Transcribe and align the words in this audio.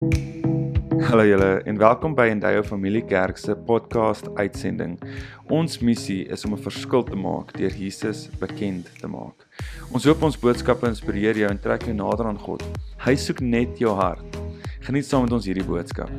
Hallo 0.00 1.26
julle 1.28 1.60
en 1.68 1.76
welkom 1.76 2.14
by 2.16 2.30
Endeavour 2.32 2.64
Familie 2.64 3.02
Kerk 3.04 3.36
se 3.36 3.52
podcast 3.52 4.30
uitsending. 4.34 4.94
Ons 5.52 5.78
missie 5.84 6.22
is 6.24 6.44
om 6.48 6.54
'n 6.54 6.62
verskil 6.62 7.02
te 7.04 7.16
maak 7.16 7.52
deur 7.52 7.70
Jesus 7.70 8.30
bekend 8.40 8.88
te 9.00 9.06
maak. 9.06 9.44
Ons 9.92 10.04
hoop 10.04 10.22
ons 10.22 10.38
boodskappe 10.38 10.86
inspireer 10.88 11.36
jou 11.36 11.50
en 11.50 11.60
trek 11.60 11.82
jou 11.82 11.94
nader 11.94 12.26
aan 12.26 12.38
God. 12.38 12.64
Hy 13.04 13.14
soek 13.14 13.40
net 13.40 13.78
jou 13.78 13.94
hart. 13.94 14.40
Geniet 14.80 15.04
saam 15.04 15.22
met 15.22 15.32
ons 15.32 15.44
hierdie 15.44 15.64
boodskap. 15.64 16.10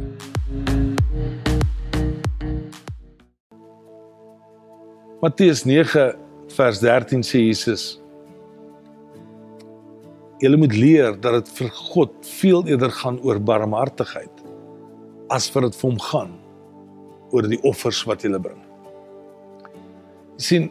Matteus 5.21 5.65
9 5.65 6.13
vers 6.47 6.79
13 6.79 7.23
sê 7.23 7.47
Jesus: 7.47 8.00
Julle 10.41 10.57
moet 10.57 10.73
leer 10.73 11.17
dat 11.21 11.35
dit 11.37 11.49
vir 11.59 11.67
God 11.93 12.13
veel 12.39 12.63
eerder 12.71 12.89
gaan 12.97 13.19
oor 13.21 13.37
barmhartigheid 13.37 14.39
as 15.31 15.45
vir 15.53 15.67
dit 15.67 15.77
vir 15.77 15.87
hom 15.87 15.99
gaan 16.01 16.31
oor 17.31 17.45
die 17.47 17.61
offers 17.67 18.01
wat 18.09 18.25
jy 18.25 18.39
bring. 18.41 18.57
Jy 20.39 20.45
sien 20.47 20.65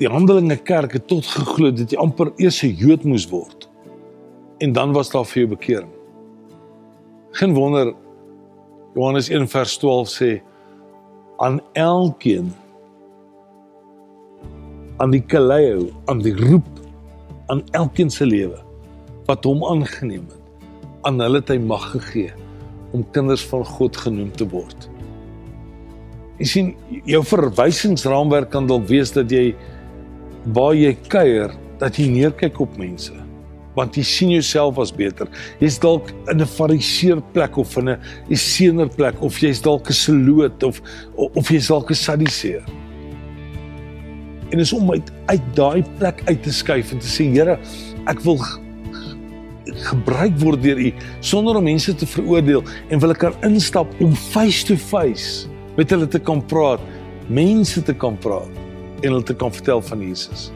die 0.00 0.10
Handelinge 0.10 0.58
Kerk 0.58 0.98
het 0.98 1.06
tot 1.08 1.24
geglo 1.30 1.70
dat 1.70 1.94
jy 1.94 2.00
amper 2.02 2.32
eers 2.42 2.62
'n 2.64 2.74
Jood 2.74 3.04
moes 3.04 3.30
word 3.30 3.68
en 4.60 4.72
dan 4.72 4.92
was 4.92 5.10
daar 5.10 5.24
vir 5.24 5.46
jou 5.46 5.48
bekering. 5.56 5.92
Geen 7.32 7.54
wonder 7.54 7.94
Johannes 8.94 9.30
1 9.30 9.46
vers 9.48 9.78
12 9.78 10.08
sê 10.08 10.42
aan 11.38 11.60
elkeen 11.74 12.52
aan 14.98 15.10
die 15.10 15.20
kaleo, 15.20 15.92
aan 16.06 16.18
die 16.18 16.34
roep 16.34 16.75
aan 17.52 17.62
elkeen 17.72 18.10
se 18.10 18.26
lewe 18.26 18.58
wat 19.26 19.44
hom 19.44 19.64
aangeneem 19.64 20.26
het 20.30 20.42
aan 21.06 21.20
hulle 21.22 21.40
het 21.42 21.52
hy 21.54 21.58
mag 21.62 21.90
gegee 21.92 22.32
om 22.94 23.04
kinders 23.14 23.44
van 23.50 23.64
God 23.66 23.96
genoem 23.96 24.30
te 24.38 24.46
word. 24.48 24.88
Jy 26.40 26.46
sien, 26.50 26.72
jou 27.08 27.22
verwysingsraamwerk 27.24 28.50
kan 28.52 28.66
dalk 28.68 28.86
wees 28.90 29.12
dat 29.14 29.30
jy 29.32 29.54
waar 30.56 30.74
jy 30.76 30.92
kuier, 31.10 31.54
dat 31.80 31.98
jy 31.98 32.08
neerkyk 32.12 32.60
op 32.62 32.76
mense 32.80 33.14
want 33.76 33.92
jy 33.98 34.02
sien 34.08 34.30
jouself 34.32 34.78
as 34.80 34.88
beter. 34.88 35.28
Jy's 35.60 35.76
dalk 35.76 36.08
in 36.32 36.40
'n 36.40 36.48
fariseer 36.48 37.20
plek 37.34 37.58
of 37.58 37.76
in 37.76 37.90
'n 37.90 38.00
essener 38.30 38.88
plek 38.88 39.20
of 39.20 39.38
jy's 39.38 39.60
dalk 39.60 39.90
'n 39.90 39.92
seloot 39.92 40.62
of 40.62 40.80
of 41.14 41.48
jy's 41.50 41.68
dalk 41.68 41.90
'n 41.90 41.94
sadiseer. 41.94 42.64
En 44.56 44.62
is 44.62 44.72
om 44.72 44.88
uit 44.90 45.10
uit 45.26 45.48
daai 45.54 45.84
plek 45.98 46.22
uit 46.24 46.42
te 46.42 46.52
skuif 46.52 46.94
en 46.94 47.00
te 47.04 47.08
sê 47.12 47.26
Here, 47.28 47.58
ek 48.08 48.22
wil 48.24 48.38
gebruik 49.84 50.38
word 50.40 50.62
deur 50.64 50.80
U 50.80 50.92
sonder 51.20 51.58
om 51.60 51.66
mense 51.68 51.92
te 51.92 52.08
veroordeel 52.08 52.62
en 52.88 53.02
wil 53.02 53.12
ek 53.12 53.20
kan 53.20 53.36
instap 53.44 53.92
om 54.00 54.14
face 54.16 54.64
to 54.64 54.78
face 54.80 55.44
met 55.76 55.92
hulle 55.92 56.08
te 56.08 56.22
kan 56.24 56.40
praat, 56.48 56.80
mense 57.28 57.84
te 57.84 57.92
kan 57.92 58.16
praat 58.24 58.48
en 59.02 59.10
hulle 59.10 59.28
te 59.28 59.36
kan 59.36 59.52
vertel 59.52 59.84
van 59.90 60.06
Jesus. 60.06 60.46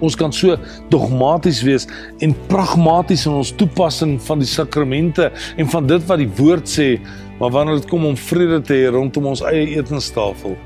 Ons 0.00 0.16
kan 0.16 0.32
so 0.32 0.56
dogmaties 0.88 1.60
wees 1.68 1.84
en 2.24 2.32
pragmaties 2.48 3.28
in 3.28 3.36
ons 3.36 3.52
toepassing 3.60 4.16
van 4.30 4.40
die 4.40 4.48
sakramente 4.48 5.28
en 5.60 5.72
van 5.76 5.92
dit 5.92 6.08
wat 6.08 6.24
die 6.24 6.32
woord 6.40 6.72
sê, 6.72 6.94
maar 7.36 7.52
wanneer 7.52 7.82
dit 7.84 7.92
kom 7.92 8.08
om 8.08 8.16
vrede 8.32 8.64
te 8.64 8.80
hê 8.80 8.90
rondom 8.96 9.34
ons 9.36 9.44
eie 9.52 9.74
etenstafel, 9.76 10.56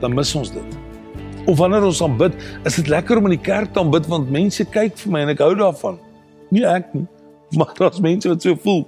dan 0.00 0.16
mis 0.16 0.38
ons 0.40 0.56
dit. 0.56 0.77
Of 1.48 1.56
wanneer 1.56 1.86
ons 1.88 2.02
aanbid, 2.04 2.34
is 2.68 2.76
dit 2.76 2.90
lekker 2.92 3.16
om 3.16 3.30
in 3.30 3.38
die 3.38 3.44
kerk 3.44 3.72
te 3.72 3.80
aanbid 3.80 4.08
want 4.10 4.28
mense 4.32 4.64
kyk 4.68 4.98
vir 5.00 5.14
my 5.14 5.22
en 5.24 5.32
ek 5.32 5.40
hou 5.40 5.54
daarvan. 5.56 5.96
Nie 6.52 6.66
ek 6.68 6.92
nie, 6.92 7.06
maar 7.56 7.72
daar's 7.78 8.02
mense 8.04 8.28
wat 8.28 8.44
so 8.44 8.58
voel. 8.64 8.84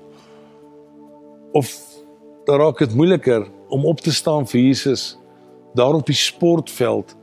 Of 1.56 1.72
daar 2.44 2.60
raak 2.60 2.82
dit 2.84 2.94
moeiliker 2.94 3.46
om 3.72 3.86
op 3.88 4.04
te 4.04 4.12
staan 4.12 4.46
vir 4.50 4.60
Jesus 4.60 5.14
daar 5.78 5.94
op 5.94 6.06
die 6.06 6.18
sportveld 6.18 7.14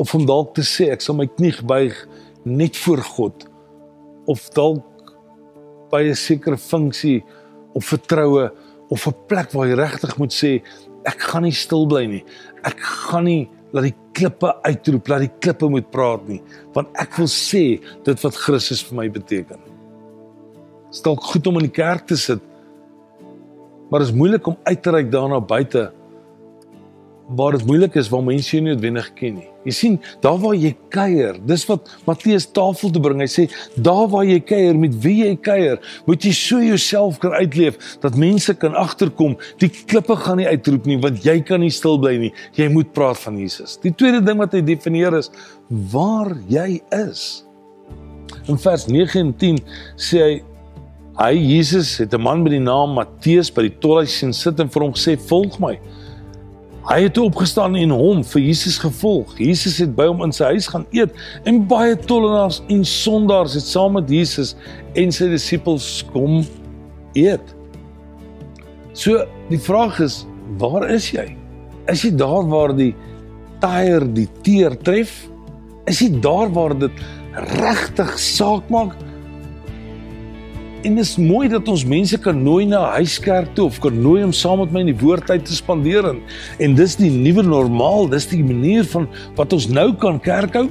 of 0.00 0.14
om 0.14 0.24
dalk 0.26 0.54
te 0.56 0.64
sê 0.64 0.88
ek 0.94 1.02
sal 1.04 1.18
my 1.18 1.26
knie 1.26 1.52
buig 1.66 1.96
net 2.48 2.78
voor 2.84 3.02
God 3.16 3.48
of 4.30 4.44
dalk 4.56 5.14
by 5.92 6.02
'n 6.08 6.16
sekere 6.16 6.56
funksie 6.56 7.24
of 7.74 7.84
vertroue 7.84 8.50
of 8.88 9.06
'n 9.06 9.16
plek 9.28 9.52
waar 9.52 9.68
jy 9.68 9.76
regtig 9.76 10.16
moet 10.18 10.32
sê 10.32 10.62
ek 11.04 11.20
gaan 11.20 11.42
nie 11.42 11.52
stil 11.52 11.86
bly 11.86 12.06
nie. 12.06 12.24
Ek 12.64 12.78
gaan 12.78 13.24
nie 13.24 13.50
laat 13.72 13.88
die 13.88 13.96
klippe 14.16 14.52
uitroep, 14.66 15.08
laat 15.08 15.24
die 15.26 15.34
klippe 15.40 15.68
moet 15.72 15.88
praat 15.92 16.26
nie, 16.28 16.40
want 16.76 16.92
ek 17.00 17.16
wil 17.20 17.30
sê 17.30 17.64
dit 18.04 18.24
wat 18.24 18.40
Christus 18.44 18.82
vir 18.88 18.98
my 19.00 19.06
beteken. 19.12 19.60
Dit 19.62 20.98
is 20.98 21.04
dalk 21.04 21.24
goed 21.24 21.48
om 21.48 21.60
in 21.60 21.68
die 21.70 21.76
kerk 21.76 22.06
te 22.10 22.18
sit, 22.20 22.42
maar 23.88 24.04
dit 24.04 24.10
is 24.10 24.16
moeilik 24.16 24.46
om 24.48 24.58
uit 24.68 24.82
te 24.84 24.92
reik 24.92 25.10
daarna 25.12 25.40
buite 25.40 25.90
waar 27.32 27.56
dit 27.56 27.64
moeilik 27.68 27.96
is 27.96 28.10
waar 28.12 28.24
mense 28.24 28.52
jou 28.52 28.60
nie 28.64 28.74
noodwendig 28.74 29.08
ken 29.16 29.40
nie. 29.40 29.51
Jy 29.64 29.74
sien, 29.76 29.98
daar 30.24 30.38
waar 30.42 30.56
jy 30.58 30.72
kuier, 30.90 31.36
dis 31.46 31.64
wat 31.68 31.90
Matteus 32.06 32.48
tafel 32.50 32.90
toe 32.90 33.02
bring. 33.02 33.22
Hy 33.22 33.28
sê, 33.30 33.46
daar 33.76 34.08
waar 34.10 34.26
jy 34.26 34.40
kuier, 34.42 34.78
met 34.78 34.96
wie 35.04 35.20
jy 35.22 35.36
kuier, 35.38 35.78
moet 36.08 36.26
jy 36.26 36.32
so 36.34 36.62
jouself 36.62 37.20
kan 37.22 37.36
uitleef 37.36 37.78
dat 38.02 38.18
mense 38.18 38.54
kan 38.58 38.74
agterkom, 38.78 39.36
die 39.62 39.70
klippe 39.70 40.16
gaan 40.18 40.42
nie 40.42 40.48
uitroep 40.50 40.88
nie 40.90 40.98
want 41.02 41.22
jy 41.26 41.38
kan 41.46 41.62
nie 41.62 41.72
stil 41.72 42.00
bly 42.02 42.16
nie. 42.18 42.32
Jy 42.58 42.68
moet 42.74 42.92
praat 42.96 43.20
van 43.22 43.38
Jesus. 43.38 43.78
Die 43.82 43.94
tweede 43.94 44.22
ding 44.24 44.40
wat 44.42 44.54
hy 44.56 44.62
definieer 44.66 45.14
is 45.18 45.30
waar 45.92 46.34
jy 46.50 46.80
is. 46.98 47.44
In 48.50 48.58
vers 48.58 48.88
9 48.90 49.20
en 49.20 49.36
10 49.38 49.60
sê 50.00 50.22
hy 50.22 50.32
hy 51.20 51.34
Jesus 51.36 51.98
het 52.00 52.14
'n 52.14 52.20
man 52.20 52.42
met 52.42 52.52
die 52.52 52.58
naam 52.58 52.94
Matteus 52.96 53.50
by 53.50 53.62
die 53.68 53.78
tolhuis 53.78 54.18
sien 54.18 54.32
sit 54.32 54.58
en 54.60 54.68
vir 54.68 54.82
hom 54.82 54.92
gesê, 54.92 55.18
"Volg 55.18 55.60
my." 55.60 55.78
Hy 56.82 57.04
het 57.04 57.18
opgestaan 57.22 57.76
en 57.78 57.92
hom 57.94 58.24
vir 58.26 58.40
Jesus 58.42 58.80
gevolg. 58.82 59.36
Jesus 59.38 59.76
het 59.78 59.92
by 59.94 60.08
hom 60.08 60.24
in 60.26 60.32
sy 60.34 60.48
huis 60.50 60.66
gaan 60.66 60.82
eet 60.90 61.14
en 61.46 61.60
baie 61.70 61.94
tollenaars 61.94 62.58
en 62.74 62.82
sondaars 62.88 63.54
het 63.54 63.68
saam 63.68 63.94
met 63.94 64.10
Jesus 64.10 64.56
en 64.98 65.14
sy 65.14 65.28
disippels 65.30 65.86
kom 66.10 66.40
eet. 67.14 67.54
So 68.98 69.22
die 69.48 69.60
vraag 69.62 70.00
is, 70.02 70.24
waar 70.58 70.88
is 70.90 71.06
jy? 71.14 71.28
Is 71.92 72.02
jy 72.02 72.12
daar 72.18 72.50
waar 72.50 72.74
die 72.74 72.92
tyer 73.62 74.02
die 74.18 74.26
teer 74.42 74.74
tref? 74.82 75.14
Is 75.86 76.02
jy 76.02 76.10
daar 76.22 76.50
waar 76.50 76.74
dit 76.78 77.02
regtig 77.54 78.18
saak 78.18 78.66
maak? 78.74 78.98
En 80.82 80.96
dit 80.98 81.04
is 81.04 81.14
mooi 81.16 81.46
dat 81.46 81.68
ons 81.70 81.84
mense 81.86 82.16
kan 82.18 82.38
nooi 82.42 82.64
na 82.66 82.80
huiskerk 82.96 83.52
toe 83.54 83.68
of 83.70 83.78
kan 83.82 83.94
nooi 84.02 84.24
om 84.26 84.32
saam 84.34 84.58
met 84.64 84.72
my 84.74 84.80
in 84.82 84.88
die 84.90 84.98
woordtyd 84.98 85.44
te 85.46 85.54
spandeer 85.54 86.08
en, 86.08 86.18
en 86.58 86.74
dis 86.74 86.96
die 86.98 87.10
nuwe 87.14 87.44
normaal, 87.46 88.08
dis 88.10 88.26
die 88.32 88.42
manier 88.42 88.88
van 88.90 89.06
wat 89.38 89.54
ons 89.54 89.68
nou 89.70 89.92
kan 90.02 90.18
kerk 90.22 90.58
hou. 90.58 90.64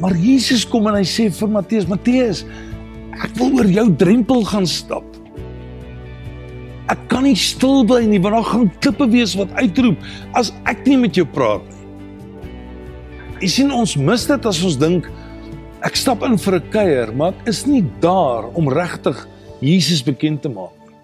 Maar 0.00 0.16
Jesus 0.16 0.64
kom 0.64 0.88
en 0.88 0.96
hy 0.96 1.04
sê 1.04 1.28
vir 1.34 1.52
Matteus, 1.52 1.88
Matteus, 1.90 2.44
ek 3.18 3.36
wil 3.36 3.58
oor 3.58 3.68
jou 3.68 3.86
drempel 4.00 4.44
gaan 4.48 4.68
stap. 4.70 5.04
Ek 6.88 7.00
kan 7.12 7.26
nie 7.28 7.36
stil 7.36 7.82
bly 7.84 8.06
nie, 8.08 8.22
want 8.24 8.38
daar 8.38 8.48
gaan 8.54 8.70
klippe 8.80 9.10
wees 9.12 9.36
wat 9.36 9.52
uitroep 9.58 10.00
as 10.38 10.54
ek 10.70 10.86
nie 10.88 10.96
met 11.02 11.18
jou 11.18 11.26
praat 11.28 11.66
nie. 11.68 11.76
Jy 13.42 13.50
sien 13.52 13.74
ons 13.74 13.98
mis 14.00 14.24
dit 14.26 14.46
as 14.48 14.64
ons 14.64 14.80
dink 14.80 15.04
Ek 15.86 15.94
stap 15.94 16.24
in 16.26 16.34
vir 16.34 16.54
'n 16.58 16.70
kuier, 16.74 17.12
maar 17.14 17.32
ek 17.32 17.48
is 17.48 17.66
nie 17.66 17.84
daar 18.00 18.50
om 18.58 18.68
regtig 18.68 19.28
Jesus 19.60 20.02
bekend 20.02 20.42
te 20.42 20.48
maak 20.48 20.74
nie. 20.86 20.96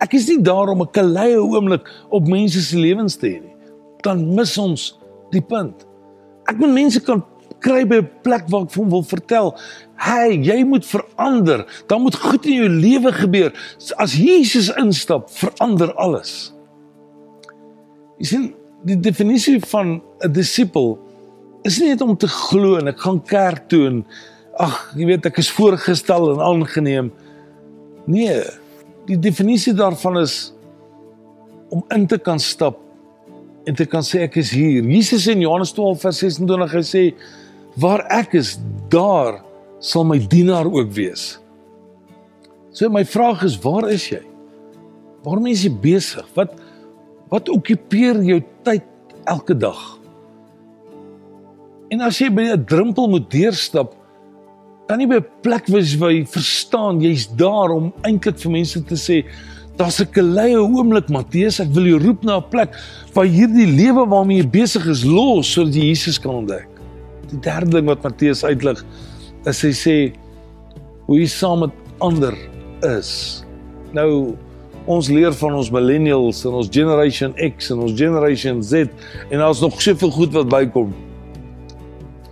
Ek 0.00 0.14
is 0.14 0.26
nie 0.28 0.40
daar 0.40 0.70
om 0.72 0.80
'n 0.80 0.90
kaleie 0.90 1.36
oomblik 1.36 1.84
op 2.08 2.26
mense 2.26 2.60
se 2.62 2.76
lewens 2.76 3.16
te 3.16 3.26
hê 3.26 3.40
nie. 3.42 3.56
Dan 4.02 4.34
mis 4.34 4.56
ons 4.58 4.98
die 5.30 5.42
punt. 5.42 5.84
Ek 6.48 6.56
moet 6.56 6.72
mense 6.72 7.00
kan 7.00 7.22
kry 7.60 7.84
by 7.84 7.96
'n 7.96 8.10
plek 8.22 8.48
waar 8.48 8.62
ek 8.62 8.70
vir 8.70 8.82
hom 8.82 8.90
wil 8.90 9.02
vertel, 9.02 9.54
"Hey, 9.96 10.36
jy 10.36 10.64
moet 10.64 10.86
verander. 10.86 11.66
Daar 11.86 12.00
moet 12.00 12.16
goed 12.16 12.46
in 12.46 12.54
jou 12.54 12.68
lewe 12.68 13.12
gebeur. 13.12 13.52
As 13.96 14.16
Jesus 14.16 14.70
instap, 14.76 15.30
verander 15.30 15.94
alles." 15.94 16.52
Jy 18.18 18.24
sien, 18.24 18.54
die 18.84 19.00
definisie 19.00 19.60
van 19.60 20.02
'n 20.24 20.32
disipel 20.32 20.98
is 21.62 21.78
nie 21.78 21.92
net 21.92 22.00
om 22.00 22.16
te 22.16 22.28
glo 22.28 22.76
en 22.76 22.88
ek 22.88 23.00
gaan 23.00 23.20
kerk 23.22 23.68
toe 23.70 23.86
en 23.86 24.04
ag, 24.60 24.92
jy 24.96 25.06
weet 25.08 25.26
ek 25.26 25.38
is 25.40 25.50
voorgestel 25.54 26.32
en 26.34 26.42
aangeneem. 26.44 27.10
Nee, 28.10 28.40
die 29.08 29.18
definisie 29.18 29.74
daarvan 29.76 30.20
is 30.22 30.52
om 31.72 31.84
in 31.94 32.06
te 32.06 32.18
kan 32.18 32.40
stap 32.42 32.80
en 33.66 33.76
te 33.78 33.86
kan 33.86 34.04
sê 34.04 34.24
ek 34.26 34.36
is 34.42 34.50
hier. 34.54 34.82
Jesus 34.84 35.28
in 35.30 35.44
Johannes 35.44 35.72
12 35.76 36.02
vers 36.02 36.18
26 36.24 36.74
hy 36.76 36.82
sê 36.86 37.04
waar 37.80 38.04
ek 38.12 38.34
is, 38.36 38.56
daar 38.92 39.40
sal 39.82 40.04
my 40.04 40.18
dienaar 40.18 40.68
ook 40.68 40.92
wees. 40.94 41.38
So 42.72 42.90
my 42.92 43.04
vraag 43.08 43.44
is, 43.46 43.56
waar 43.62 43.88
is 43.92 44.04
jy? 44.10 44.20
Waarom 45.22 45.48
is 45.50 45.64
jy 45.66 45.72
besig? 45.82 46.26
Wat 46.36 46.58
wat 47.32 47.48
okkupeer 47.48 48.18
jou 48.26 48.42
tyd 48.66 48.84
elke 49.30 49.54
dag? 49.56 49.78
En 51.92 52.04
as 52.04 52.18
jy 52.20 52.28
by 52.28 52.44
'n 52.52 52.64
drempel 52.68 53.08
moet 53.08 53.30
deurstap, 53.30 53.94
kan 54.88 54.98
nie 54.98 55.06
by 55.06 55.20
'n 55.20 55.26
plek 55.42 55.66
wees 55.66 55.94
waar 55.98 56.12
jy 56.12 56.24
verstaan 56.26 57.00
jy's 57.00 57.26
daar 57.26 57.70
om 57.70 57.92
eintlik 58.02 58.38
vir 58.38 58.52
mense 58.52 58.82
te 58.84 58.96
sê 58.96 59.24
daar's 59.78 60.00
'n 60.00 60.10
keleie 60.12 60.58
oomblik 60.58 61.08
Matteus 61.08 61.60
ek 61.60 61.70
wil 61.72 61.86
jou 61.86 61.98
roep 61.98 62.22
na 62.24 62.36
'n 62.38 62.50
plek 62.50 62.70
waar 63.14 63.26
hierdie 63.26 63.66
lewe 63.66 64.06
waarmee 64.06 64.42
jy 64.42 64.48
besig 64.50 64.86
is 64.86 65.04
los 65.04 65.52
sodat 65.52 65.74
jy 65.74 65.84
Jesus 65.88 66.18
kan 66.18 66.34
ontdek. 66.34 66.68
Die 67.30 67.40
derde 67.40 67.70
ding 67.70 67.86
wat 67.86 68.02
Matteus 68.02 68.44
uitlig 68.44 68.84
is 69.46 69.62
hy 69.62 69.72
sê 69.72 70.12
hoe 71.06 71.18
jy 71.18 71.26
saam 71.26 71.60
met 71.60 71.70
ander 72.00 72.34
is. 72.82 73.44
Nou 73.92 74.36
ons 74.86 75.08
leer 75.08 75.32
van 75.32 75.54
ons 75.54 75.70
millennials 75.70 76.44
en 76.44 76.52
ons 76.52 76.68
generation 76.68 77.32
X 77.56 77.70
en 77.70 77.78
ons 77.78 77.92
generation 77.92 78.62
Z 78.62 78.88
en 79.30 79.38
daar's 79.38 79.60
nog 79.60 79.80
soveel 79.80 80.10
goed 80.10 80.32
wat 80.32 80.48
bykom. 80.48 80.92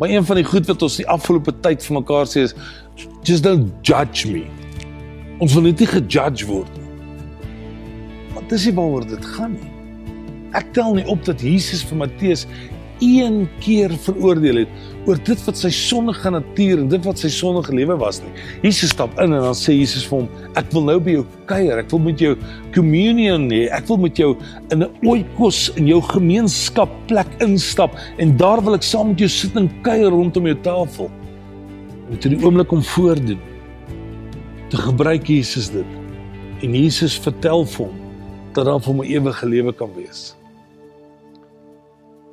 Maar 0.01 0.09
een 0.09 0.25
van 0.25 0.39
die 0.41 0.45
goed 0.45 0.67
wat 0.67 0.83
ons 0.83 0.97
die 0.97 1.09
afgelope 1.13 1.53
tyd 1.61 1.83
vir 1.85 1.99
mekaar 1.99 2.29
sê 2.29 2.47
is 2.47 2.55
just 3.29 3.45
don't 3.45 3.69
judge 3.85 4.31
me. 4.33 4.47
Ons 5.45 5.53
wil 5.53 5.67
net 5.69 5.83
nie 5.83 5.89
gejudge 5.91 6.47
word 6.49 6.71
nie. 6.79 6.87
Want 8.33 8.49
dis 8.49 8.65
nie 8.65 8.73
waaroor 8.79 9.05
dit 9.11 9.27
gaan 9.35 9.59
nie. 9.59 9.73
Ek 10.57 10.73
tel 10.73 10.97
nie 10.97 11.05
op 11.05 11.21
dat 11.29 11.45
Jesus 11.45 11.85
vir 11.85 12.01
Matteus 12.01 12.47
een 13.01 13.49
keer 13.61 13.93
veroordeel 14.05 14.63
het 14.63 14.89
oor 15.09 15.19
dit 15.25 15.45
wat 15.47 15.59
sy 15.59 15.71
sondige 15.73 16.31
natuur 16.31 16.83
en 16.83 16.89
dit 16.93 17.05
wat 17.09 17.19
sy 17.19 17.31
sondige 17.33 17.75
lewe 17.75 17.97
was 18.01 18.21
nie. 18.23 18.33
Jesus 18.63 18.93
stap 18.95 19.13
in 19.19 19.33
en 19.33 19.45
dan 19.47 19.57
sê 19.57 19.75
Jesus 19.75 20.05
vir 20.09 20.21
hom, 20.21 20.29
ek 20.61 20.69
wil 20.75 20.85
nou 20.89 20.99
by 21.01 21.17
jou 21.17 21.25
kuier, 21.51 21.81
ek 21.81 21.91
wil 21.95 22.03
met 22.05 22.21
jou 22.21 22.35
communion 22.77 23.49
hê, 23.53 23.63
ek 23.75 23.89
wil 23.89 24.01
met 24.05 24.21
jou 24.21 24.35
in 24.71 24.85
'n 24.85 24.91
oikos 25.09 25.71
in 25.77 25.89
jou 25.89 26.01
gemeenskap 26.13 26.91
plek 27.09 27.31
instap 27.41 27.97
en 28.19 28.37
daar 28.37 28.61
wil 28.63 28.75
ek 28.75 28.83
saam 28.83 29.09
met 29.09 29.19
jou 29.19 29.29
sit 29.29 29.57
en 29.57 29.71
kuier 29.83 30.11
rondom 30.11 30.47
jou 30.47 30.59
tafel. 30.63 31.11
En 32.11 32.19
toe 32.19 32.31
die 32.31 32.45
oomblik 32.45 32.73
om 32.73 32.83
voordoen, 32.83 33.41
te 34.71 34.77
gebruik 34.77 35.27
Jesus 35.27 35.71
dit. 35.71 35.87
En 36.63 36.75
Jesus 36.75 37.19
vertel 37.19 37.65
vir 37.65 37.87
hom 37.87 37.97
dat 38.55 38.67
daar 38.67 38.81
vir 38.81 38.93
hom 38.93 39.01
'n 39.03 39.11
ewige 39.11 39.47
lewe 39.47 39.73
kan 39.73 39.91
wees. 39.95 40.40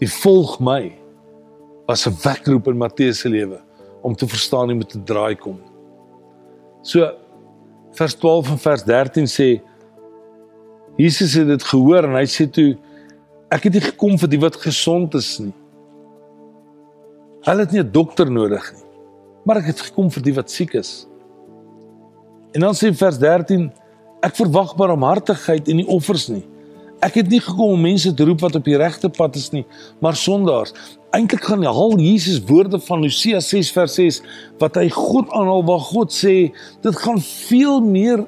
Die 0.01 0.09
volg 0.09 0.59
my 0.59 0.91
was 1.87 2.05
'n 2.05 2.15
wekroep 2.23 2.67
in 2.67 2.77
Matteus 2.77 3.19
se 3.19 3.29
lewe 3.29 3.59
om 4.01 4.15
te 4.15 4.27
verstaan 4.27 4.69
jy 4.69 4.75
moet 4.75 4.95
'n 4.95 5.03
draai 5.03 5.35
kom. 5.35 5.59
So 6.81 7.11
vers 7.91 8.15
12 8.15 8.49
en 8.49 8.57
vers 8.57 8.83
13 8.83 9.25
sê 9.27 9.61
Jesus 10.97 11.33
het 11.33 11.47
dit 11.47 11.63
gehoor 11.63 12.03
en 12.03 12.15
hy 12.15 12.25
sê 12.25 12.49
toe 12.51 12.77
ek 13.49 13.63
het 13.63 13.73
nie 13.73 13.81
gekom 13.81 14.17
vir 14.17 14.29
die 14.29 14.39
wat 14.39 14.55
gesond 14.55 15.13
is 15.13 15.39
nie. 15.39 15.53
Hulle 17.41 17.59
het 17.59 17.71
nie 17.71 17.81
'n 17.81 17.91
dokter 17.91 18.31
nodig 18.31 18.73
nie. 18.73 18.85
Maar 19.45 19.57
ek 19.57 19.65
het 19.65 19.81
gekom 19.81 20.11
vir 20.11 20.23
die 20.23 20.33
wat 20.33 20.49
siek 20.49 20.73
is. 20.73 21.07
En 22.53 22.61
dan 22.61 22.73
sê 22.73 22.93
vers 22.93 23.17
13 23.17 23.71
ek 24.21 24.35
verwag 24.35 24.75
barmhartigheid 24.75 25.67
en 25.67 25.75
nie 25.75 25.87
offers 25.87 26.27
nie. 26.27 26.45
Ek 27.05 27.19
het 27.19 27.27
nie 27.29 27.41
gekom 27.43 27.75
om 27.75 27.83
mense 27.85 28.09
te 28.13 28.25
roep 28.25 28.41
wat 28.41 28.55
op 28.57 28.65
die 28.65 28.77
regte 28.79 29.09
pad 29.13 29.35
is 29.37 29.51
nie, 29.53 29.65
maar 30.01 30.17
sondaars. 30.17 30.73
Eintlik 31.13 31.45
gaan 31.45 31.65
al 31.69 31.99
Jesus 32.01 32.39
woorde 32.49 32.79
van 32.87 33.05
Hosea 33.05 33.39
6 33.39 33.69
vers 33.75 33.97
6 33.99 34.21
wat 34.61 34.79
hy 34.81 34.87
God 34.93 35.29
aanhaal 35.37 35.63
waar 35.67 35.83
God 35.91 36.13
sê 36.13 36.35
dit 36.83 36.99
gaan 37.03 37.21
veel 37.21 37.79
meer 37.85 38.25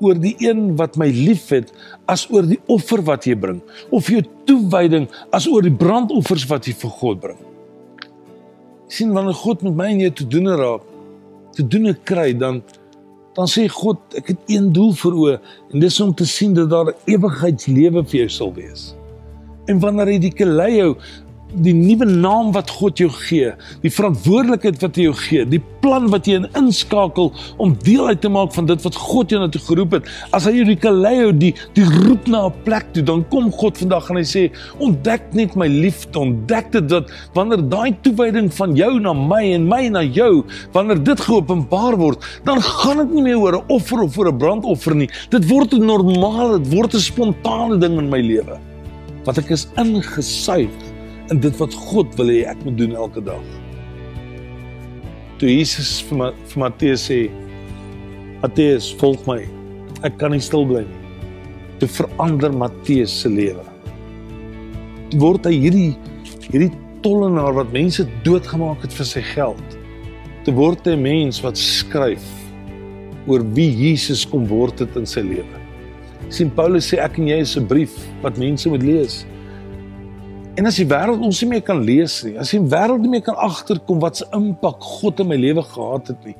oor 0.00 0.20
die 0.20 0.34
een 0.40 0.76
wat 0.80 0.96
my 1.00 1.08
liefhet 1.12 1.72
as 2.12 2.26
oor 2.32 2.46
die 2.48 2.60
offer 2.72 3.02
wat 3.04 3.26
jy 3.28 3.36
bring 3.36 3.60
of 3.92 4.08
jou 4.12 4.22
toewyding 4.48 5.08
as 5.36 5.48
oor 5.50 5.64
die 5.64 5.74
brandoffers 5.74 6.46
wat 6.50 6.68
jy 6.68 6.76
vir 6.80 6.94
God 7.00 7.20
bring. 7.24 7.40
sien 8.90 9.12
wanneer 9.14 9.36
God 9.38 9.62
met 9.62 9.74
my 9.78 9.88
en 9.92 10.00
jou 10.02 10.12
te 10.18 10.24
doen 10.26 10.48
raak, 10.58 10.82
te 11.54 11.62
doen 11.62 11.92
kry 12.04 12.32
dan 12.34 12.58
dan 13.38 13.46
sê 13.50 13.66
God, 13.70 14.00
ek 14.18 14.32
het 14.32 14.50
een 14.50 14.70
doel 14.74 14.92
vir 14.98 15.18
oë 15.22 15.34
en 15.72 15.82
dis 15.84 16.00
om 16.02 16.14
te 16.14 16.26
sien 16.26 16.54
dat 16.56 16.70
daar 16.72 16.92
ewigheidslewe 17.10 18.02
vir 18.10 18.24
jou 18.24 18.30
sal 18.36 18.54
wees. 18.56 18.90
En 19.70 19.78
wanneer 19.82 20.14
jy 20.14 20.20
die 20.26 20.34
kelei 20.34 20.72
die 21.54 21.74
nuwe 21.74 22.06
naam 22.06 22.52
wat 22.54 22.70
God 22.70 23.00
jou 23.00 23.10
gee, 23.26 23.52
die 23.82 23.92
verantwoordelikheid 23.92 24.80
wat 24.82 24.98
hy 24.98 25.06
jou 25.08 25.14
gee, 25.18 25.44
die 25.48 25.62
plan 25.80 26.08
wat 26.12 26.28
jy 26.28 26.40
inskakel 26.58 27.30
om 27.62 27.74
deel 27.84 28.10
uit 28.10 28.20
te 28.22 28.30
maak 28.32 28.52
van 28.54 28.68
dit 28.68 28.84
wat 28.84 28.98
God 29.00 29.32
jou 29.32 29.40
na 29.40 29.48
toe 29.52 29.62
geroep 29.64 29.96
het. 29.98 30.10
As 30.36 30.46
hy 30.48 30.54
jou 30.58 30.66
die 30.68 30.78
kaleo 30.78 31.32
die 31.34 31.52
die 31.76 31.86
roep 32.04 32.28
na 32.28 32.46
'n 32.46 32.54
plek 32.64 32.92
toe, 32.94 33.02
dan 33.02 33.24
kom 33.30 33.50
God 33.52 33.78
vandag 33.78 34.10
en 34.10 34.16
hy 34.16 34.22
sê, 34.22 34.50
"Ontdek 34.78 35.34
net 35.34 35.56
my 35.56 35.66
liefde, 35.66 36.18
ontdek 36.18 36.72
dit 36.72 36.88
dat 36.88 37.10
wanneer 37.34 37.68
daai 37.68 37.96
toewyding 38.02 38.52
van 38.52 38.76
jou 38.76 39.00
na 39.00 39.12
my 39.12 39.52
en 39.54 39.68
my 39.68 39.88
na 39.88 40.02
jou, 40.02 40.44
wanneer 40.72 41.02
dit 41.02 41.20
geopenbaar 41.20 41.96
word, 41.96 42.18
dan 42.44 42.60
gaan 42.62 42.96
dit 42.96 43.14
nie 43.14 43.22
meer 43.22 43.38
oor 43.38 43.56
'n 43.56 43.64
offer 43.68 44.02
of 44.02 44.18
oor 44.18 44.28
'n 44.28 44.38
brandoffer 44.38 44.94
nie. 44.94 45.08
Dit 45.30 45.48
word 45.48 45.72
'n 45.72 45.84
normale, 45.84 46.58
dit 46.58 46.74
word 46.74 46.94
'n 46.94 47.00
spontane 47.00 47.78
ding 47.78 47.98
in 47.98 48.08
my 48.08 48.20
lewe." 48.20 48.58
Wat 49.24 49.38
ek 49.38 49.50
is 49.50 49.68
ingesuig 49.76 50.89
in 51.30 51.40
dit 51.40 51.56
wat 51.60 51.74
God 51.74 52.14
wil 52.18 52.30
hê 52.32 52.42
ek 52.50 52.62
moet 52.66 52.78
doen 52.78 52.96
elke 52.98 53.22
dag. 53.22 53.44
Toe 55.40 55.48
Jesus 55.48 56.00
vir, 56.08 56.18
Ma, 56.18 56.30
vir 56.50 56.60
Matteus 56.60 57.06
sê: 57.08 57.30
"Matteus, 58.42 58.90
volg 59.00 59.24
my." 59.26 59.40
Ek 60.04 60.18
kan 60.18 60.32
nie 60.32 60.40
stil 60.40 60.64
bly 60.64 60.82
nie. 60.84 61.00
Toe 61.80 61.88
verander 61.88 62.52
Matteus 62.52 63.12
se 63.22 63.28
lewe. 63.28 63.64
Toe 65.10 65.20
word 65.20 65.46
hy 65.48 65.54
hierdie 65.56 65.90
hierdie 66.50 66.72
tollenaar 67.04 67.54
wat 67.56 67.72
mense 67.72 68.04
doodgemaak 68.24 68.82
het 68.84 68.92
vir 68.96 69.08
sy 69.08 69.22
geld. 69.34 69.76
Toe 70.44 70.54
word 70.56 70.84
hy 70.86 70.96
'n 70.96 71.02
mens 71.02 71.40
wat 71.44 71.56
skryf 71.56 72.24
oor 73.26 73.44
wie 73.54 73.70
Jesus 73.70 74.24
kom 74.24 74.46
word 74.48 74.80
het 74.80 74.96
in 74.96 75.06
sy 75.06 75.20
lewe. 75.20 75.56
Sien 76.30 76.50
Paulus 76.50 76.90
sê 76.90 76.98
ek 76.98 77.18
en 77.18 77.28
jy 77.28 77.40
is 77.40 77.56
'n 77.56 77.66
brief 77.66 77.92
wat 78.22 78.38
mense 78.38 78.68
moet 78.68 78.82
lees. 78.82 79.24
En 80.60 80.68
as 80.68 80.76
die 80.76 80.84
wêreld 80.84 81.22
ons 81.24 81.38
nie 81.40 81.54
meer 81.54 81.62
kan 81.64 81.78
lees 81.80 82.18
nie, 82.26 82.34
as 82.36 82.50
die 82.52 82.60
wêreld 82.60 83.00
nie 83.00 83.14
meer 83.14 83.22
kan 83.24 83.38
agterkom 83.40 84.02
wat 84.02 84.18
se 84.20 84.26
impak 84.36 84.82
God 85.00 85.22
in 85.24 85.30
my 85.30 85.38
lewe 85.40 85.64
gehad 85.64 86.10
het 86.12 86.26
nie 86.28 86.36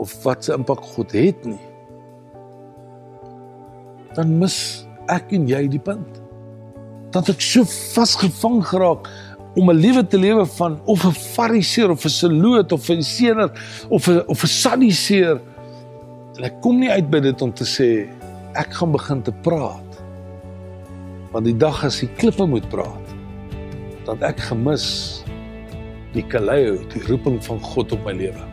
of 0.00 0.12
wat 0.24 0.44
se 0.44 0.52
impak 0.52 0.82
God 0.92 1.14
het 1.16 1.46
nie, 1.48 1.60
dan 4.16 4.36
mis 4.40 4.58
ek 5.12 5.32
en 5.36 5.48
jy 5.48 5.66
die 5.72 5.80
punt. 5.84 6.20
Dat 7.12 7.28
ek 7.32 7.42
so 7.44 7.64
vasgevang 7.68 8.60
geraak 8.68 9.08
om 9.56 9.68
'n 9.72 9.80
lewe 9.80 10.04
te 10.04 10.20
lewe 10.20 10.46
van 10.56 10.80
of 10.84 11.04
'n 11.04 11.16
fariseer 11.16 11.90
of 11.90 12.04
'n 12.04 12.12
seloot 12.12 12.72
of 12.72 12.88
'n 12.90 13.02
sener 13.02 13.50
of 13.88 14.08
'n 14.08 14.24
of 14.26 14.42
'n 14.44 14.52
sadiseer. 14.62 15.40
En 16.36 16.44
ek 16.44 16.60
kom 16.60 16.78
nie 16.78 16.90
uit 16.90 17.10
by 17.10 17.20
dit 17.20 17.42
om 17.42 17.52
te 17.52 17.64
sê 17.64 18.08
ek 18.54 18.72
gaan 18.72 18.92
begin 18.92 19.22
te 19.22 19.32
praat 19.32 19.89
want 21.32 21.46
die 21.46 21.56
dag 21.56 21.84
as 21.86 22.00
die 22.02 22.10
klippe 22.18 22.46
moet 22.46 22.66
praat 22.72 23.14
dat 24.06 24.22
ek 24.26 24.40
gemis 24.48 24.86
die 26.14 26.24
kaleo 26.26 26.80
die 26.90 27.02
roeping 27.06 27.38
van 27.46 27.60
God 27.62 27.92
op 27.94 28.06
my 28.08 28.14
lewe. 28.18 28.46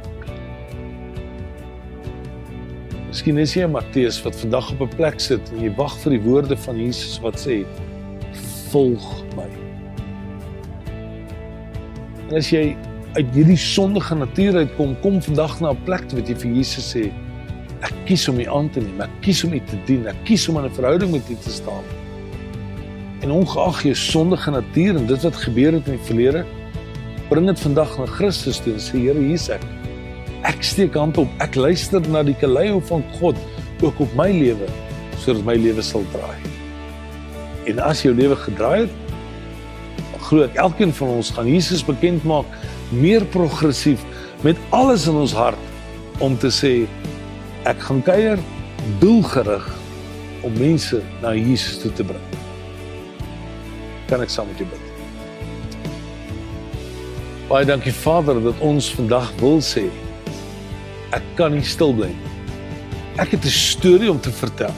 Miskien 3.08 3.40
is 3.42 3.56
jy 3.58 3.66
Matteus 3.72 4.20
wat 4.22 4.38
vandag 4.38 4.70
op 4.76 4.82
'n 4.86 4.96
plek 4.96 5.20
sit 5.20 5.42
en 5.56 5.64
jy 5.64 5.72
wag 5.76 5.96
vir 6.04 6.18
die 6.18 6.22
woorde 6.22 6.58
van 6.58 6.78
Jesus 6.78 7.18
wat 7.24 7.40
sê 7.42 7.66
volg 8.70 9.08
my. 9.36 9.50
En 12.30 12.38
as 12.38 12.52
jy 12.52 12.78
uit 13.16 13.34
hierdie 13.34 13.58
sondige 13.58 14.16
natuur 14.16 14.56
uitkom 14.56 15.00
kom 15.02 15.22
vandag 15.22 15.60
na 15.62 15.72
'n 15.72 15.84
plek 15.86 16.06
wat 16.14 16.28
jy 16.30 16.36
vir 16.36 16.52
Jesus 16.52 16.94
sê 16.94 17.10
ek 17.82 17.94
kies 18.06 18.30
om 18.30 18.40
U 18.40 18.46
aan 18.46 18.70
te 18.70 18.82
neem 18.82 19.02
ek 19.02 19.22
kies 19.22 19.44
om 19.44 19.54
U 19.54 19.60
te 19.60 19.78
dien 19.86 20.06
ek 20.08 20.20
kies 20.26 20.50
om 20.50 20.58
in 20.58 20.66
'n 20.66 20.78
verhouding 20.78 21.12
met 21.12 21.30
U 21.30 21.36
te 21.36 21.50
staan 21.50 21.97
En 23.26 23.32
ongeag 23.32 23.82
jou 23.84 23.96
sondige 23.96 24.52
natuur 24.52 24.96
en 24.96 25.06
dit 25.10 25.22
wat 25.22 25.36
gebeur 25.36 25.74
het 25.74 25.88
in 25.90 25.98
die 25.98 26.06
verlede, 26.06 26.44
bring 27.30 27.48
dit 27.50 27.60
vandag 27.60 27.96
na 27.98 28.06
Christus 28.06 28.60
toe 28.62 28.76
en 28.76 28.84
sê 28.84 29.02
Here, 29.02 29.18
hier's 29.18 29.48
ek. 29.50 29.64
Ek 30.46 30.62
steek 30.64 30.96
hand 30.96 31.18
op. 31.18 31.32
Ek 31.44 31.58
luister 31.58 32.04
na 32.14 32.22
die 32.24 32.38
kaleo 32.38 32.78
van 32.92 33.02
God 33.18 33.40
ook 33.82 34.06
op 34.06 34.14
my 34.20 34.30
lewe 34.34 34.70
sodat 35.18 35.42
my 35.48 35.56
lewe 35.58 35.82
sal 35.82 36.06
draai. 36.14 36.38
En 37.68 37.82
as 37.82 38.04
jou 38.06 38.14
lewe 38.14 38.38
gedraai 38.38 38.86
het, 38.86 38.94
glo 40.28 40.46
ek 40.46 40.60
elkeen 40.62 40.94
van 40.94 41.16
ons 41.18 41.32
gaan 41.34 41.50
Jesus 41.50 41.82
bekend 41.88 42.26
maak 42.28 42.48
meer 42.94 43.26
progressief 43.34 44.04
met 44.46 44.60
alles 44.76 45.08
in 45.10 45.18
ons 45.18 45.34
hart 45.36 46.22
om 46.24 46.38
te 46.38 46.52
sê 46.54 46.74
ek 47.68 47.82
gaan 47.90 48.04
kuier 48.06 48.42
doelgerig 49.02 49.66
om 50.46 50.60
mense 50.62 51.02
na 51.24 51.34
Jesus 51.36 51.82
toe 51.82 51.94
te 51.98 52.06
bring 52.08 52.47
kan 54.08 54.22
ek 54.22 54.30
saam 54.30 54.48
met 54.48 54.58
jou 54.58 54.68
bid. 54.70 54.84
Baie 57.48 57.66
dankie 57.66 57.94
Vader 57.94 58.42
dat 58.44 58.60
ons 58.60 58.90
vandag 58.98 59.32
wil 59.40 59.62
sê 59.64 59.88
ek 61.16 61.24
kan 61.40 61.54
nie 61.56 61.64
stil 61.64 61.94
bly 61.96 62.10
nie. 62.12 62.34
Ek 63.18 63.32
het 63.32 63.46
'n 63.46 63.50
storie 63.50 64.12
om 64.12 64.20
te 64.20 64.32
vertel. 64.32 64.74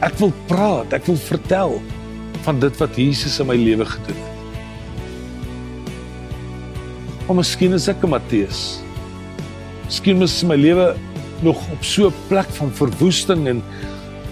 Ek 0.00 0.18
wil 0.18 0.32
praat, 0.48 0.92
ek 0.92 1.06
wil 1.06 1.16
vertel 1.16 1.82
van 2.42 2.60
dit 2.60 2.76
wat 2.80 2.96
Jesus 2.96 3.40
in 3.40 3.46
my 3.46 3.56
lewe 3.56 3.84
gedoen 3.84 4.16
het. 4.16 4.30
Maar 7.26 7.36
miskien 7.36 7.72
is 7.72 7.88
ek 7.88 8.02
'n 8.02 8.10
Matteus 8.10 8.80
Miskien 9.90 10.22
is 10.22 10.42
my 10.42 10.54
lewe 10.54 10.96
nog 11.42 11.58
op 11.70 11.84
so 11.84 12.06
'n 12.06 12.14
plek 12.28 12.46
van 12.58 12.70
verwoesting 12.70 13.46
en 13.46 13.62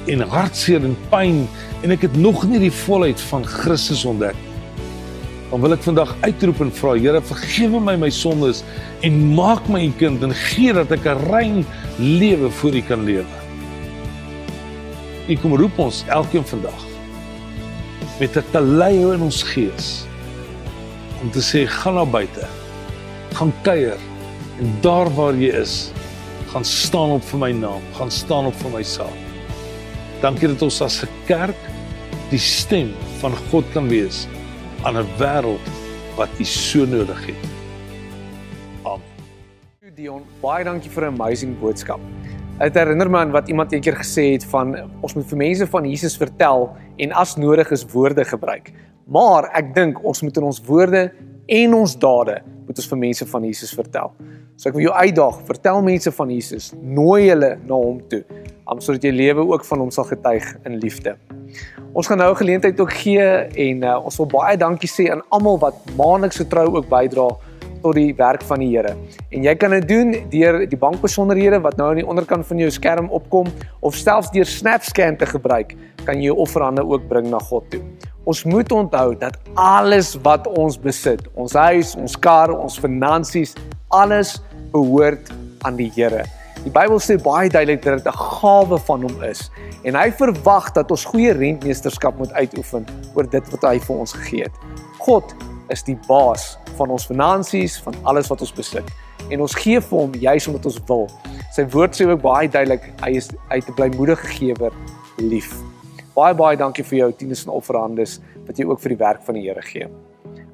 en 0.08 0.24
hartseer 0.32 0.84
en 0.84 0.96
pyn 1.12 1.42
en 1.84 1.94
ek 1.94 2.06
het 2.08 2.16
nog 2.16 2.44
nie 2.48 2.60
die 2.62 2.74
volheid 2.84 3.20
van 3.30 3.44
Christus 3.46 4.04
ontdek. 4.08 4.36
Dan 5.48 5.62
wil 5.64 5.72
ek 5.72 5.84
vandag 5.84 6.10
uitroep 6.24 6.60
en 6.60 6.72
vra 6.76 6.94
Here 6.98 7.20
vergewe 7.24 7.80
my 7.80 7.96
my 7.96 8.10
sondes 8.12 8.62
en 9.06 9.20
maak 9.36 9.68
my 9.68 9.80
'n 9.86 9.96
kind 9.96 10.22
en 10.22 10.34
gee 10.34 10.72
dat 10.72 10.92
ek 10.92 11.06
'n 11.06 11.30
rein 11.30 11.66
lewe 11.98 12.50
voor 12.50 12.74
U 12.74 12.82
kan 12.82 13.04
lewe. 13.04 13.36
U 15.28 15.36
kom 15.36 15.56
roep 15.56 15.78
ons 15.78 16.04
elkeen 16.08 16.44
vandag 16.44 16.84
met 18.20 18.36
'n 18.36 18.44
teleie 18.52 19.14
in 19.14 19.22
ons 19.22 19.42
gees 19.42 20.04
om 21.22 21.30
te 21.30 21.40
sê 21.40 21.66
gaan 21.66 21.94
na 21.94 22.04
buite. 22.04 22.46
Gaan 23.34 23.52
kuier 23.62 23.98
en 24.60 24.78
daar 24.80 25.14
waar 25.14 25.34
jy 25.34 25.50
is, 25.50 25.92
gaan 26.52 26.64
staan 26.64 27.10
op 27.10 27.24
vir 27.24 27.38
my 27.38 27.52
naam, 27.52 27.82
gaan 27.94 28.10
staan 28.10 28.46
op 28.46 28.54
vir 28.54 28.70
my 28.70 28.82
saak. 28.82 29.27
Dankie 30.18 30.48
dat 30.50 30.62
ons 30.66 30.80
as 30.82 31.04
'n 31.04 31.08
kerk 31.26 31.58
die 32.30 32.42
stem 32.42 32.90
van 33.20 33.30
God 33.50 33.64
kan 33.72 33.86
wees 33.88 34.26
aan 34.82 34.98
'n 34.98 35.06
wêreld 35.18 35.62
wat 36.16 36.28
U 36.40 36.44
so 36.44 36.84
nodig 36.84 37.26
het. 37.26 37.42
Amen. 38.82 39.94
Dion, 39.94 40.22
baie 40.42 40.64
dankie 40.64 40.90
vir 40.90 41.04
'n 41.04 41.14
amazing 41.14 41.60
boodskap. 41.60 42.00
Dit 42.58 42.74
herinner 42.74 43.10
my 43.10 43.18
aan 43.18 43.30
wat 43.30 43.48
iemand 43.48 43.72
eendag 43.72 43.98
gesê 43.98 44.32
het 44.32 44.44
van 44.44 44.90
ons 45.00 45.14
moet 45.14 45.26
vir 45.26 45.38
mense 45.38 45.66
van 45.66 45.84
Jesus 45.84 46.16
vertel 46.16 46.76
en 46.96 47.12
as 47.12 47.36
nodig 47.36 47.70
is 47.70 47.84
woorde 47.84 48.24
gebruik. 48.24 48.72
Maar 49.06 49.50
ek 49.54 49.74
dink 49.74 50.04
ons 50.04 50.22
moet 50.22 50.36
in 50.36 50.42
ons 50.42 50.60
woorde 50.66 51.12
en 51.46 51.74
ons 51.74 51.98
dade 51.98 52.42
moet 52.68 52.78
ons 52.78 52.90
vir 52.92 53.00
mense 53.00 53.26
van 53.26 53.48
Jesus 53.48 53.72
vertel. 53.74 54.12
So 54.56 54.68
ek 54.68 54.76
wil 54.76 54.88
jou 54.88 54.94
uitdaag, 54.94 55.40
vertel 55.48 55.82
mense 55.86 56.12
van 56.12 56.30
Jesus, 56.34 56.70
nooi 56.76 57.28
hulle 57.30 57.54
na 57.64 57.80
hom 57.80 58.00
toe, 58.12 58.22
om 58.68 58.80
sodat 58.84 59.06
jy 59.08 59.14
lewe 59.16 59.46
ook 59.48 59.64
van 59.64 59.84
hom 59.84 59.92
sal 59.94 60.06
getuig 60.08 60.44
in 60.68 60.76
liefde. 60.82 61.16
Ons 61.96 62.06
gaan 62.06 62.20
nou 62.20 62.30
'n 62.32 62.42
geleentheid 62.42 62.80
ook 62.80 62.92
gee 62.92 63.24
en 63.66 63.82
uh, 63.82 64.04
ons 64.04 64.16
wil 64.16 64.26
baie 64.26 64.56
dankie 64.56 64.90
sê 64.90 65.10
aan 65.10 65.22
almal 65.30 65.58
wat 65.58 65.74
maandeliks 65.96 66.36
getrou 66.44 66.76
ook 66.76 66.88
bydra 66.88 67.28
tot 67.82 67.94
die 67.94 68.14
werk 68.14 68.42
van 68.42 68.58
die 68.58 68.68
Here. 68.76 68.96
En 69.30 69.42
jy 69.42 69.54
kan 69.54 69.70
dit 69.70 69.88
doen 69.88 70.12
deur 70.30 70.66
die 70.68 70.78
bankbesonderhede 70.78 71.60
wat 71.60 71.76
nou 71.76 71.90
aan 71.90 72.02
die 72.02 72.06
onderkant 72.06 72.46
van 72.46 72.58
jou 72.58 72.70
skerm 72.70 73.10
opkom 73.10 73.46
of 73.80 73.94
selfs 73.94 74.30
deur 74.30 74.46
SnapScan 74.46 75.16
te 75.16 75.26
gebruik, 75.26 75.76
kan 76.04 76.18
jy 76.18 76.30
jou 76.32 76.38
offerande 76.44 76.84
ook 76.84 77.08
bring 77.08 77.30
na 77.30 77.38
God 77.38 77.70
toe. 77.70 77.82
Ons 78.28 78.42
moet 78.44 78.72
onthou 78.72 79.14
dat 79.16 79.38
alles 79.56 80.10
wat 80.20 80.44
ons 80.60 80.74
besit, 80.76 81.22
ons 81.32 81.54
huis, 81.56 81.94
ons 81.96 82.16
kar, 82.20 82.50
ons 82.52 82.74
finansies, 82.76 83.54
alles 83.88 84.34
behoort 84.74 85.30
aan 85.64 85.78
die 85.78 85.88
Here. 85.94 86.26
Die 86.60 86.72
Bybel 86.74 87.00
sê 87.00 87.16
baie 87.24 87.48
duidelik 87.48 87.80
dat 87.86 88.02
dit 88.02 88.12
'n 88.12 88.18
gawe 88.18 88.78
van 88.88 89.06
hom 89.06 89.22
is 89.24 89.48
en 89.84 89.94
hy 89.94 90.10
verwag 90.12 90.72
dat 90.76 90.90
ons 90.90 91.04
goeie 91.04 91.32
rentmeesterskap 91.32 92.18
moet 92.18 92.32
uitoefen 92.32 92.84
oor 93.14 93.30
dit 93.30 93.50
wat 93.50 93.62
hy 93.62 93.78
vir 93.80 93.96
ons 93.96 94.12
gegee 94.12 94.42
het. 94.42 94.56
God 94.98 95.34
is 95.68 95.82
die 95.82 95.98
baas 96.08 96.58
van 96.76 96.90
ons 96.90 97.06
finansies, 97.06 97.80
van 97.80 97.94
alles 98.02 98.28
wat 98.28 98.40
ons 98.40 98.52
besit. 98.52 98.84
En 99.30 99.40
ons 99.40 99.54
gee 99.54 99.80
vir 99.80 99.98
hom 99.98 100.12
juis 100.12 100.46
omdat 100.46 100.66
ons 100.66 100.80
wil. 100.86 101.08
Sy 101.52 101.64
woord 101.64 101.96
sê 101.96 102.04
ook 102.04 102.20
baie 102.20 102.48
duidelik 102.48 102.92
hy 103.00 103.10
is 103.16 103.30
uit 103.48 103.68
'n 103.68 103.74
blymoedige 103.74 104.26
gewer 104.26 104.72
lief. 105.16 105.67
Baie 106.18 106.34
baie 106.34 106.56
dankie 106.58 106.82
vir 106.82 106.98
jou 106.98 107.08
tieners 107.20 107.44
en 107.46 107.52
offerandes 107.54 108.16
wat 108.48 108.58
jy 108.58 108.64
ook 108.66 108.80
vir 108.82 108.94
die 108.96 108.98
werk 108.98 109.20
van 109.26 109.36
die 109.38 109.44
Here 109.44 109.62
gee. 109.62 109.86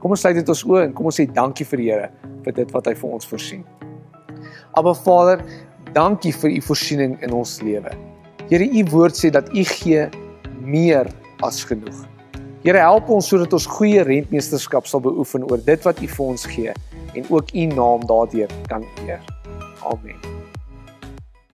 Kom 0.02 0.12
ons 0.12 0.20
sluit 0.20 0.36
dit 0.36 0.50
ons 0.52 0.64
oë 0.68 0.82
en 0.88 0.92
kom 0.96 1.08
ons 1.08 1.16
sê 1.16 1.24
dankie 1.24 1.64
vir 1.70 1.80
die 1.80 1.86
Here 1.88 2.32
vir 2.44 2.56
dit 2.58 2.74
wat 2.74 2.90
hy 2.90 2.92
vir 3.00 3.14
ons 3.16 3.28
voorsien. 3.30 3.62
Aba 4.76 4.92
Vader, 4.98 5.40
dankie 5.96 6.34
vir 6.36 6.52
u 6.58 6.60
voorsiening 6.66 7.16
in 7.24 7.32
ons 7.32 7.54
lewe. 7.64 7.94
Here, 8.50 8.66
u 8.66 8.84
woord 8.92 9.16
sê 9.16 9.30
dat 9.32 9.48
u 9.56 9.64
gee 9.70 10.04
meer 10.60 11.08
as 11.46 11.62
genoeg. 11.64 12.04
Here, 12.66 12.84
help 12.84 13.08
ons 13.14 13.32
sodat 13.32 13.56
ons 13.56 13.70
goeie 13.78 14.04
rentmeesterskap 14.04 14.90
sal 14.90 15.00
beoefen 15.06 15.48
oor 15.48 15.64
dit 15.64 15.88
wat 15.88 16.04
u 16.04 16.12
vir 16.18 16.28
ons 16.28 16.46
gee 16.52 16.76
en 17.14 17.32
ook 17.32 17.56
u 17.56 17.66
naam 17.72 18.04
daardeur 18.10 18.52
kan 18.68 18.84
eer. 19.06 19.24
Amen. 19.80 20.33